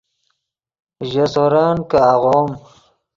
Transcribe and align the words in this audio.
ژے 1.09 1.25
سورن 1.33 1.77
کہ 1.89 1.97
آغوم 2.11 2.49